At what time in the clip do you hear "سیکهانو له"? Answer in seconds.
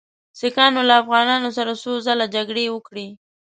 0.39-0.95